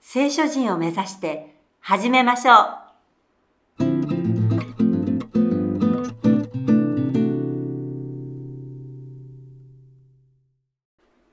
[0.00, 2.88] 聖書人を目指して始めましょう。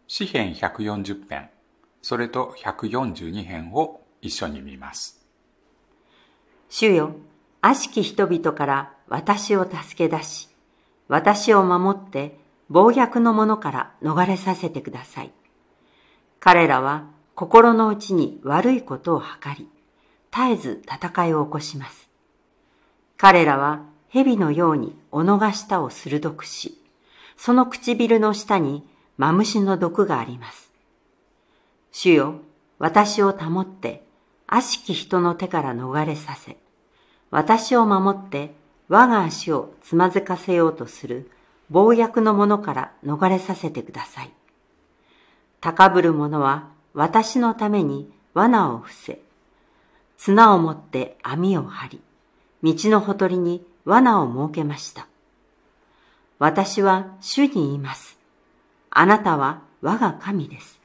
[0.07, 1.49] 詩編140編
[2.01, 5.25] それと142編を一緒に見ます
[6.70, 7.15] 主よ、
[7.61, 10.49] 悪しき人々から私を助け出し、
[11.07, 12.37] 私を守って
[12.70, 15.31] 暴虐の者から逃れさせてください。
[16.40, 19.25] 彼らは心の内に悪いことを図
[19.57, 19.67] り、
[20.31, 22.09] 絶えず戦いを起こします。
[23.17, 26.81] 彼らは蛇のように斧が下を鋭くし、
[27.35, 30.71] その唇の下にマムシの毒があります。
[31.91, 32.39] 主よ、
[32.79, 34.05] 私を保って、
[34.47, 36.57] 悪しき人の手から逃れさせ、
[37.31, 38.55] 私を守って
[38.87, 41.29] 我が足をつまずかせようとする
[41.69, 44.31] 暴虐の者から逃れさせてください。
[45.59, 49.20] 高ぶる者は私のために罠を伏せ、
[50.18, 52.02] 綱を持って網を張り、
[52.63, 55.05] 道のほとりに罠を設けました。
[56.40, 58.18] 私は主に言います。
[58.90, 60.79] あなたは我が神です。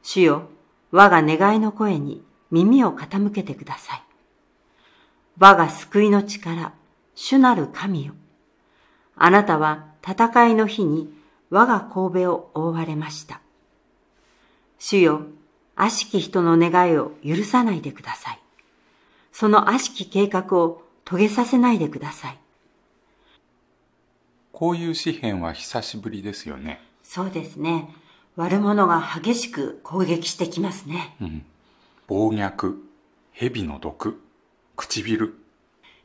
[0.00, 0.48] 主よ、
[0.92, 4.02] 我が願いの声に耳を傾けてください。
[5.38, 6.72] 我が救いの力、
[7.16, 8.14] 主なる神よ。
[9.16, 11.12] あなたは戦いの日に
[11.50, 13.40] 我が神戸を覆われました。
[14.78, 15.22] 主よ、
[15.74, 18.40] 悪しき人の願いを許さないでください。
[19.32, 22.38] その悪しき計画を遂げさせないでください。
[24.52, 27.94] こういう詩編は久しぶりですよねそうですね。
[28.36, 31.14] 悪者が激しく攻撃してきますね。
[32.06, 32.76] 暴虐
[33.32, 34.18] 蛇の毒
[34.76, 35.34] 唇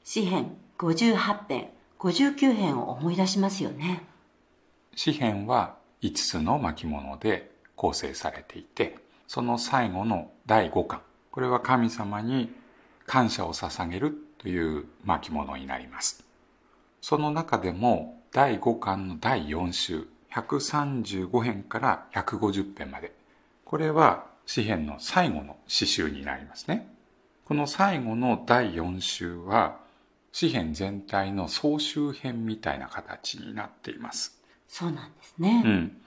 [0.03, 1.69] 詩編58編、
[1.99, 4.03] 59編を思い出しますよね。
[4.95, 11.01] 詩編は5つの巻物で構成されていてその最後の第5巻
[11.31, 12.53] これは神様に
[13.05, 16.23] 感謝を捧げるという巻物になります。
[17.01, 23.13] その中でも第5巻の第4週135編から150編まで
[23.65, 26.87] これは詩編の最後の詩集になりますね。
[27.45, 29.77] この最後の第4週は
[30.31, 34.41] 詩編全体の総集編みたいな形になっています。
[34.67, 35.63] そうなんですね。
[35.65, 36.00] うん、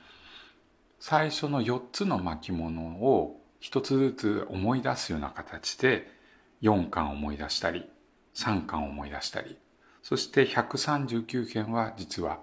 [1.06, 6.10] 最初の4つの巻物を一つずつ思い出すような形で
[6.62, 7.84] 4巻を思い出したり
[8.34, 9.58] 3巻を思い出したり
[10.02, 12.38] そして139編は実は、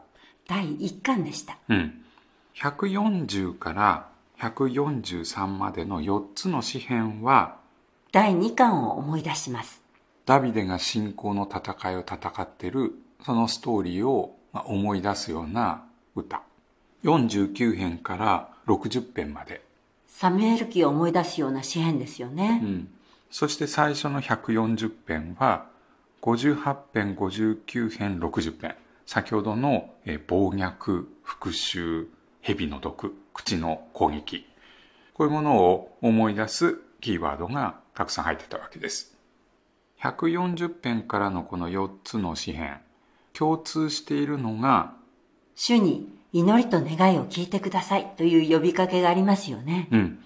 [0.47, 1.57] 第1巻でした。
[1.69, 2.03] うん、
[2.55, 7.57] 140から143までの4つの詩編は
[8.11, 9.81] 第2巻を思い出します。
[10.27, 12.93] ダビデが信仰の戦いを戦っている
[13.25, 15.83] そのストーリーをまあ思い出すような
[16.15, 16.43] 歌
[17.03, 19.63] 49編から60編まで。
[20.07, 22.61] サムエル記を思い出すような詩篇ですよね。
[22.63, 22.87] うん、
[23.29, 25.67] そして最初の140編は
[26.21, 28.75] 58編59編60編。
[29.05, 32.05] 先ほどのえー暴虐復讐
[32.41, 34.45] 蛇の毒口の攻撃。
[35.13, 39.17] こういうものを思い出すキーワードがたくさん入ってたわけです。
[40.01, 42.79] 140編からのこの4つの詩編
[43.33, 44.93] 共通しているのが
[45.55, 49.87] 主に祈りと願いを聞いてくださいという呼びかけがありますよね。
[49.91, 50.19] うん。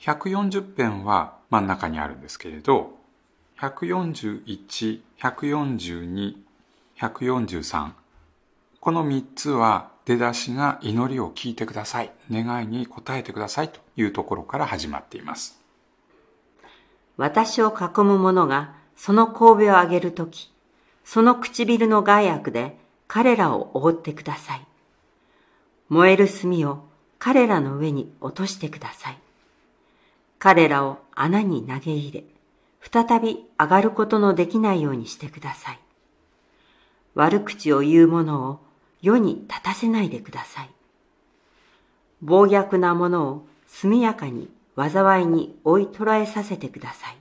[0.00, 2.96] 140編は真ん中にあるんですけれど、
[3.60, 6.36] 141、142、
[6.98, 7.92] 143。
[8.80, 12.12] この3つは出だしが祈りを聞いてください。
[12.30, 15.60] 願いに応えてくださいというところから始まっています。
[17.16, 20.52] 私を囲む者がその神戸を上げるとき、
[21.04, 22.78] その唇の害悪で
[23.08, 24.66] 彼らを覆ってください。
[25.88, 26.84] 燃える炭を
[27.18, 29.18] 彼らの上に落としてください。
[30.38, 32.24] 彼らを穴に投げ入れ、
[32.80, 35.78] 再び上がることのできないようにしてください。
[37.14, 38.60] 悪口を言う者を
[39.00, 40.70] 世に立たせないでください。
[42.22, 47.16] 暴虐なものを速やかに災いに追い捕らえさせてください。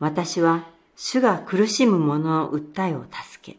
[0.00, 0.64] 私は
[0.96, 3.58] 主が苦しむ者の訴えを助け、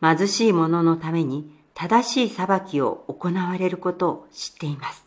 [0.00, 5.04] 貧しい者のために正しい裁きを行われることを知っています。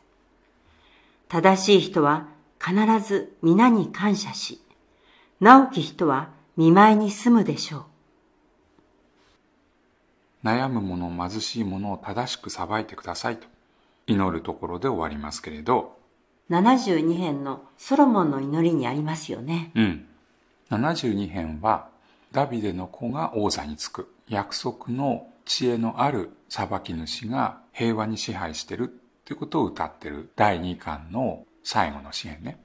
[1.28, 2.28] 正しい人は
[2.64, 4.62] 必ず皆に感謝し、
[5.40, 7.88] 直き人は見舞いに住むでしょ
[10.44, 10.48] う。
[10.48, 13.48] 悩む者、貧しい者を正しく裁いてくださいと
[14.06, 15.98] 祈るところで終わりますけれど、
[16.52, 19.72] 72編のソロモンの祈りにありますよね。
[19.74, 20.06] うん。
[20.70, 21.90] 72編は
[22.32, 28.88] ダビデの子が王座につく約束の知恵のある裁き主が平和に支配してるっ
[29.26, 32.60] ていうことを歌ってる第2巻の最後の詩篇ね。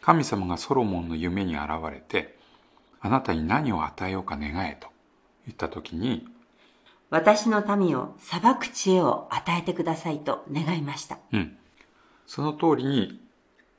[0.00, 2.38] 神様がソロモンの夢に現れて、
[3.00, 4.86] あなたに何を与えようか願えと
[5.46, 6.28] 言った時に、
[7.10, 11.18] 私の民を裁く知恵を与えてくださいと願いました。
[11.32, 11.56] うん。
[12.28, 13.20] その通りに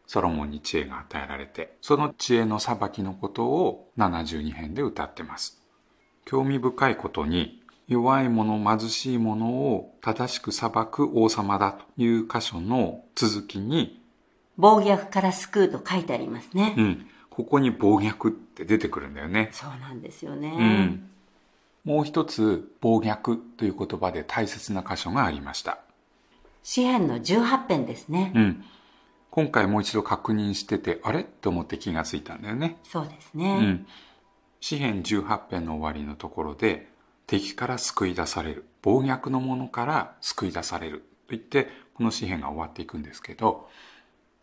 [0.06, 5.62] ソロモンに知恵が与えられて、その知恵の裁きのことを72編で歌ってます。
[6.26, 14.00] 興味深いことに、弱い者、貧しい者を正しく裁く王様だという箇所の続きに、
[14.58, 16.76] 暴虐から救うと書いてありますね。
[16.78, 17.08] うん。
[17.32, 19.50] ここに暴虐って出てくるんだよね。
[19.52, 20.54] そうなんですよね。
[20.56, 21.10] うん。
[21.84, 25.80] もう一つ、暴虐という言葉で大切な箇所がありました。
[26.62, 28.34] 詩篇の18編ですね。
[28.36, 28.66] うん。
[29.32, 31.24] 今回もう一度確認してて、あれ？
[31.24, 32.78] と思って気がついたんだよね。
[32.84, 33.58] そうですね。
[33.60, 33.88] うん。
[34.60, 36.90] 詩篇18編の終わりのところで、
[37.30, 43.70] 敵から救い出される暴虐のものから救い出されると言ってこの詩篇が終わっていくんですけど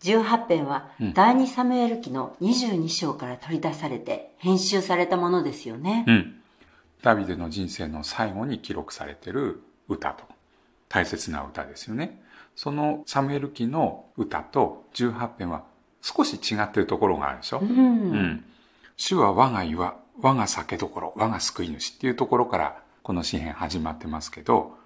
[0.03, 6.05] 18編は第二サムエル記の22章から取り出されて編集されたものですよね。
[6.07, 6.41] うん。
[7.03, 10.25] ダビデの人生の最後に記録されてる歌と
[10.89, 12.23] 大切な歌ですよね。
[12.55, 15.65] そのサムエル記の歌と18編は
[16.03, 17.61] 少し違ってるところがあるでしょ。
[17.61, 17.83] うん、う
[18.15, 18.45] ん。
[18.99, 24.77] 主は我が岩、我が酒どころ、我が救い主っていうところからこの詩篇始まってますけど、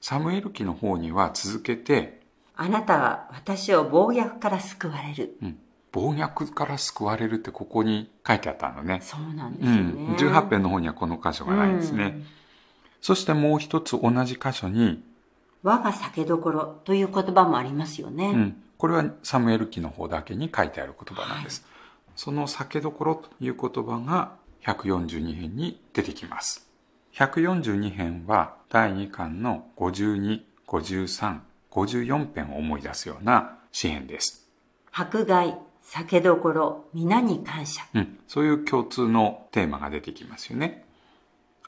[0.00, 2.20] サムエル記の方には続けて、
[2.54, 5.36] あなたは私を暴虐から救われる。
[5.42, 5.58] うん。
[5.92, 9.00] 暴虐から救われるってここに書いてあったのね。
[9.02, 9.76] そうなんですね。
[9.78, 10.14] うん。
[10.14, 12.04] 18編の方にはこの箇所がないんですね。
[12.04, 12.26] うん、
[13.00, 15.02] そしてもう一つ同じ箇所に、
[15.62, 18.26] 我が酒どころという言葉もありますよね。
[18.26, 18.62] うん。
[18.78, 21.64] これはサムエル記の方だけに書いてある言葉なんです。
[21.66, 24.32] はい、その酒どころという言葉が
[24.66, 26.68] 142編に出てきます。
[27.14, 31.38] 142編は第2巻の52、53、
[31.70, 34.48] 54編を思い出すような詩編です。
[34.92, 37.82] 迫害、酒どころ、皆に感謝。
[37.94, 38.18] うん。
[38.26, 40.84] そういう共通のテーマが出てきますよね。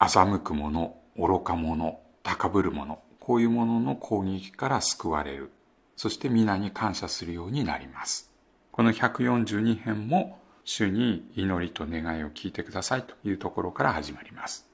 [0.00, 5.52] 欺く者、愚か者、高ぶる者、こういうものの攻撃から救われる。
[5.96, 8.30] そして皆に感謝するようになります。
[8.72, 10.38] この142編も
[10.70, 14.68] 主に祈りと願いを聞いてくださいというところから始まります。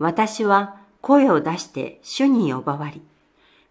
[0.00, 3.00] 私は声を出して主に呼ばわり、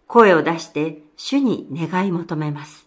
[0.06, 2.86] 声を出して主に願い求めます。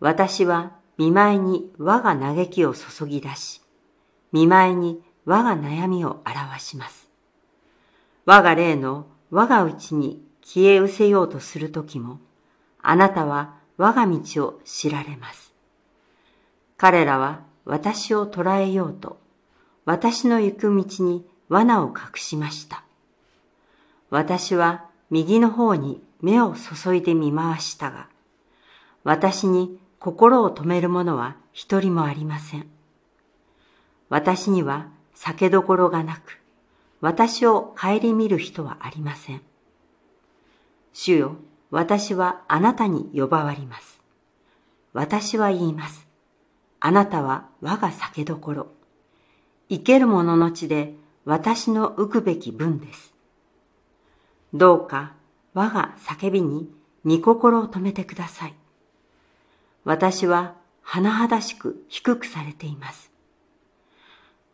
[0.00, 3.62] 私は見舞いに我が嘆きを注ぎ出し、
[4.30, 7.08] 見舞いに我が悩みを表します。
[8.26, 12.20] 我が霊の我が内に消え失せようとするときも、
[12.82, 15.43] あなたは我が道を知られます。
[16.84, 19.18] 彼らは私を捕らえようと、
[19.86, 22.84] 私の行く道に罠を隠しました。
[24.10, 28.08] 私は右の方に目を注いでみ回したが、
[29.02, 32.66] 私に心を止める者は一人もありません。
[34.10, 36.38] 私には酒どころがなく、
[37.00, 39.40] 私を顧みる人はありません。
[40.92, 41.36] 主よ、
[41.70, 44.02] 私はあなたに呼ばわります。
[44.92, 46.03] 私は言います。
[46.86, 48.66] あなたは我が酒どころ。
[49.70, 50.92] 生ける者の地で
[51.24, 53.14] 私の浮くべき分です。
[54.52, 55.14] どうか
[55.54, 56.68] 我が叫びに
[57.06, 58.54] 御心を止めてください。
[59.84, 63.10] 私は甚だしく低くされています。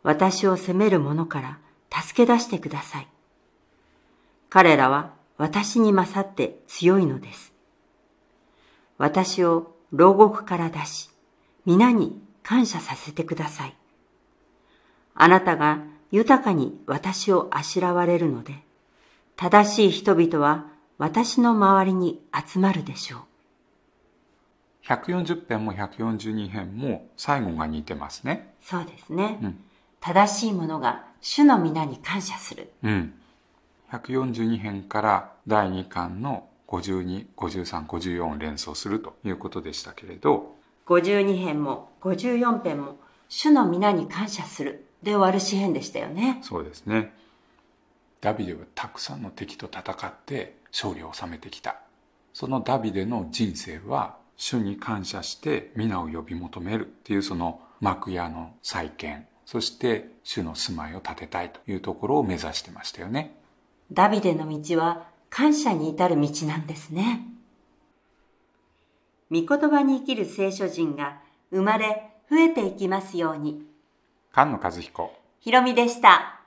[0.01, 1.59] 私を責める者から
[2.01, 3.07] 助け出してください。
[4.49, 7.51] 彼らは私に勝って強いのです。
[8.97, 11.10] 私を牢獄から出し、
[11.65, 13.75] 皆に感謝させてください。
[15.13, 15.79] あなたが
[16.11, 18.55] 豊かに私をあしらわれるので、
[19.35, 23.21] 正しい人々は私の周りに集まるでしょう。
[24.87, 28.53] 140編も142編も最後が似てますね。
[28.61, 29.39] そうですね。
[29.41, 29.57] うん、
[29.99, 32.71] 正しいものが主の皆に感謝する。
[32.83, 33.13] うん。
[33.91, 40.55] 142編から第2巻の52、53、54を連想するということでしたけれど、
[40.99, 46.39] 52編も54編も「主の皆に感謝する」で終わる詩編でしたよね。
[46.43, 47.13] そうですね。
[48.19, 51.77] ダビデはたくさんの敵と戦って勝利を収めてきた。
[52.33, 56.85] そのダビデの人生は主に感謝して皆を呼び求める。
[56.85, 59.27] っていうその幕屋の再建。
[59.45, 63.35] そして主の住まいを建てたいというところを目指してましたよね。
[63.91, 67.25] ダビデの道は感謝に至る道なんですね。
[69.31, 71.21] 御言葉に生きる聖書人が
[71.51, 73.65] 生まれ増えていきますように。
[74.33, 75.13] 菅野和彦。
[75.39, 76.40] ひろみでした。